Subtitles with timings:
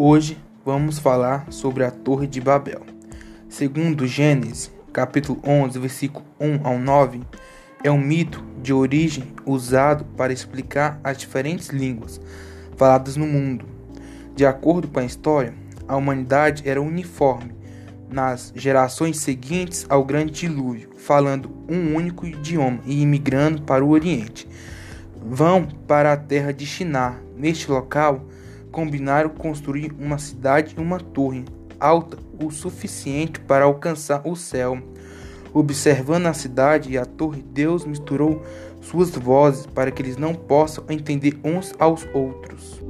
[0.00, 2.82] Hoje vamos falar sobre a Torre de Babel.
[3.48, 7.22] Segundo Gênesis, capítulo 11, versículo 1 ao 9,
[7.82, 12.20] é um mito de origem usado para explicar as diferentes línguas
[12.76, 13.64] faladas no mundo.
[14.36, 15.52] De acordo com a história,
[15.88, 17.52] a humanidade era uniforme
[18.08, 24.48] nas gerações seguintes ao grande dilúvio, falando um único idioma e imigrando para o Oriente.
[25.20, 27.20] Vão para a terra de Shinar.
[27.36, 28.24] Neste local,
[28.70, 31.44] combinaram construir uma cidade e uma torre
[31.80, 34.78] alta o suficiente para alcançar o céu.
[35.52, 38.42] Observando a cidade e a torre, Deus misturou
[38.80, 42.80] suas vozes para que eles não possam entender uns aos outros.